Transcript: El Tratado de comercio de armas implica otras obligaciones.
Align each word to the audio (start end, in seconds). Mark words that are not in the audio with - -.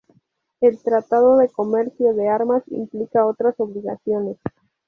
El 0.61 0.81
Tratado 0.81 1.37
de 1.37 1.49
comercio 1.49 2.15
de 2.15 2.27
armas 2.27 2.63
implica 2.69 3.23
otras 3.27 3.53
obligaciones. 3.59 4.39